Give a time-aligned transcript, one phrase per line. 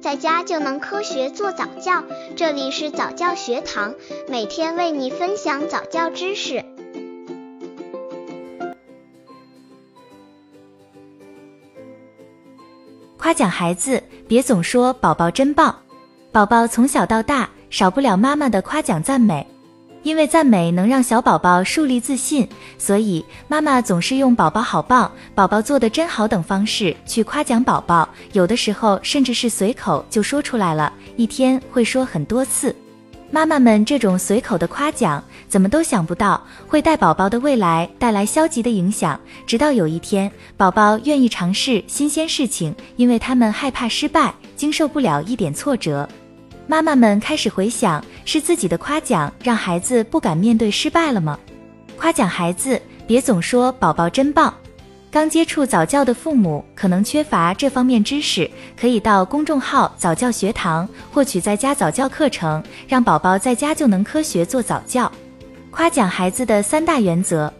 [0.00, 2.02] 在家就能科学做早教。
[2.34, 3.94] 这里是早教学堂，
[4.28, 6.64] 每天为你分享早教知识。
[13.18, 15.82] 夸奖孩子，别总说宝宝真棒。
[16.32, 19.46] 宝宝从小到大，少不了妈妈的夸奖赞美。
[20.02, 32.74] 因为赞美能让小宝宝树立自信，所以妈妈总是用“宝宝好棒”“宝宝做的真好”等方式去夸奖宝宝，有的时候甚至是随口就说出来了，一天会说很多次。
[33.32, 39.20] 妈妈们这种随口的夸奖，怎么都想不到会带宝宝的未来带来消极的影响。
[39.46, 46.08] 直到有一天，宝宝愿意尝试新鲜事情，因为他们害怕失败，经受不了一点挫折。
[46.66, 51.38] 妈妈们开始回想，是自己的夸奖让孩子不敢面对失败了吗？
[51.96, 54.54] 夸奖孩子，别总说宝宝真棒。
[55.10, 58.48] 刚接触早教的父母可能缺乏这方面知识，
[58.80, 65.10] 可以到公众号早教学堂获取在家早教课程，让宝宝在家就能科学做早教。
[65.70, 67.52] 夸奖孩子的三大原则。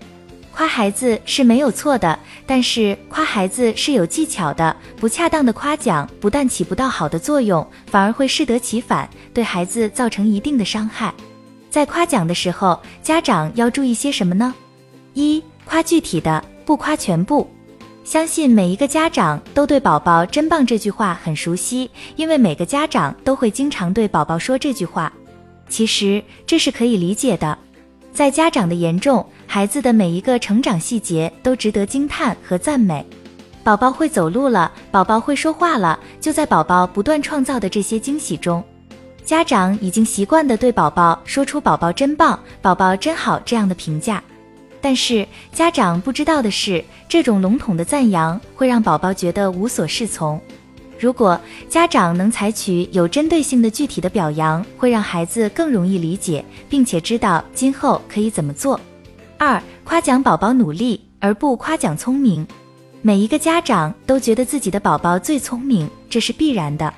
[0.52, 4.76] 夸孩子是没有错的，但是夸孩子是有技巧的。
[4.96, 11.14] 不恰当的夸奖不但起不到好的作用，反而会适得其反，对孩子造成一定的伤害。
[11.70, 14.52] 在夸奖的时候，家长要注意些什么呢？
[15.14, 17.48] 一、夸具体的，不夸全部。
[18.02, 25.12] 相信每一个家长都对“宝宝真棒”这句话很熟悉，因为每个家长都会经常对宝宝说这句话。
[25.68, 27.56] 其实这是可以理解的。
[28.12, 33.04] 在家长的眼中，孩子的每一个成长细节都值得惊叹和赞美。
[33.64, 38.62] 宝宝会走路了，宝宝会说话了，就在宝宝不断创造的这些惊喜中，
[39.24, 44.22] 家长已经习惯的对宝宝说出“宝宝真棒”“宝宝真好”这样的评价。
[44.80, 50.40] 但是家长不知道的是，这种笼统的赞扬会让宝宝觉得无所适从。
[50.96, 51.36] 如果
[51.68, 58.80] 家长能采取有针对性的具体的表扬，会让孩子更容易理解，并且知道今后可以怎么做。
[59.42, 62.46] 二、夸奖宝宝努力，而不夸奖聪明。
[63.00, 66.92] 每一个家长都觉得自己的宝宝最聪明，这是必然的。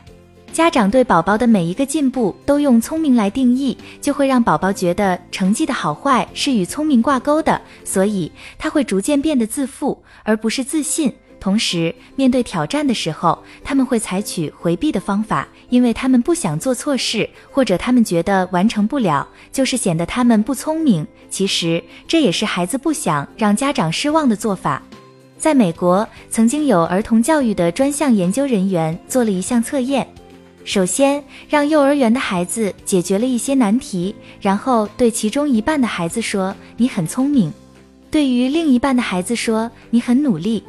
[0.53, 11.15] 家长对宝宝的每一个进步都用聪明来定义，就会让宝宝觉得成绩的好坏是与聪明挂钩的，所以他会逐渐变得自负，而不是自信。
[11.43, 21.05] 同时，面对挑战的时候，他们会采取回避的方法，因为他们不想做错事，或者他们觉得完成不了就是显得他们不聪明。
[21.29, 24.81] 其实这也是孩子不想让家长失望的做法。
[25.37, 30.07] 在美国，曾经有儿童教育的专项研究人员做了一项测验，
[30.65, 37.53] 首先让幼儿园的孩子解决了一些难题，然后对其中一半的孩子说：“你很聪明。”
[38.13, 40.63] 对于另一半的孩子说：“你很努力。”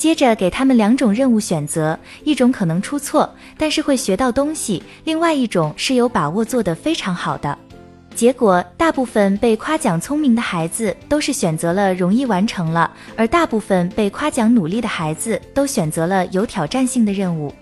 [0.00, 3.28] 接着给他们两种任务选择，一种可能出错，
[3.58, 7.58] 但是会学到东西；另外一种是有把握做得非常好的。
[8.14, 17.52] 结果，大部分被夸奖聪明的孩子都是选择了容易完成了，而大部分被夸奖努力的孩子都选择了有挑战性的任务。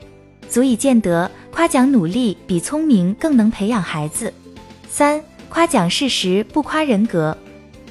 [0.49, 4.32] 足以见得，夸奖努力比聪明更能培养孩子。
[4.88, 7.37] 三、夸奖事实不夸人格，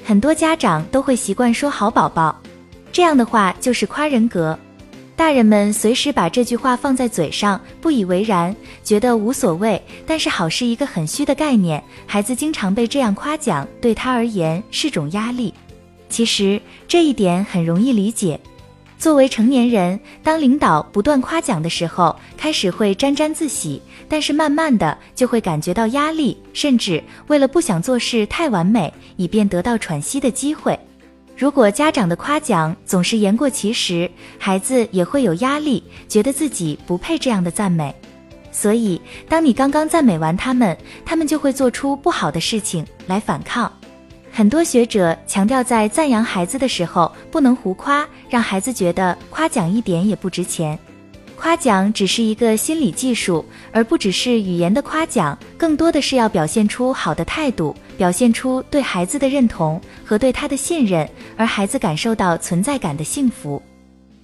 [0.05, 2.33] 很多家长都会习惯说好宝宝。
[2.91, 4.57] 这样的话就是夸人格，
[5.15, 9.81] 大人们随时把这句话放在嘴上，不以为然，觉得无所谓。
[10.05, 15.53] 但是好是一个很虚的概念，孩子经常被这样夸奖，对他而言是种压力。
[16.09, 18.39] 其实这一点很容易理解。
[18.97, 30.79] 作为成年人，当领导不断夸奖的时候，开始会沾沾自喜，但是慢慢的就会感觉到压力，甚至为了不想做事太完美，以便得到喘息的机会。
[31.37, 34.09] 如果家长的夸奖总是言过其实，
[34.39, 37.93] 孩子也会有压力，觉得自己不配这样的赞美。
[38.51, 38.99] 所以，
[39.29, 40.75] 当你刚刚赞美完他们，
[41.05, 43.71] 他们就会做出不好的事情来反抗。
[44.31, 50.77] 很多学者强调，在赞扬孩子的时候不能胡夸，让孩子觉得夸奖一点也不值钱。
[51.47, 63.63] 夸奖只是一个心理技术，而不只是语言的夸奖，更多的是要表现出好的态度，表现出对孩子的认同和对他的信任，而孩子感受到存在感的幸福。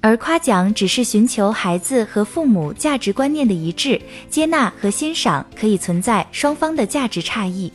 [0.01, 7.71] 而夸奖只是寻求孩子和父母价值观念的一致，接纳和欣赏可以存在双方的价值差异。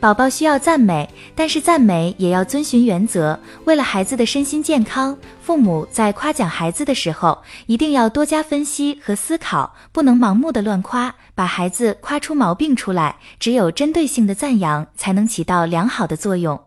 [0.00, 3.38] 宝宝需要赞美，但是赞美也要遵循原则。
[3.64, 13.16] 为了孩子的身心健康，父母在夸奖孩子的时候，一定要多加分析和思考，不能盲目的乱夸，把孩子夸出毛病出来。
[13.40, 16.60] 只有针对性的赞扬，才能起到良好的作用。